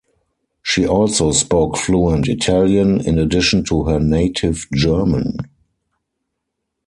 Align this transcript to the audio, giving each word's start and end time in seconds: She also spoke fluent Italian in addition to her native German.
She 0.63 0.87
also 0.87 1.31
spoke 1.31 1.77
fluent 1.77 2.27
Italian 2.27 3.01
in 3.05 3.19
addition 3.19 3.63
to 3.65 3.83
her 3.83 3.99
native 3.99 4.65
German. 4.73 5.37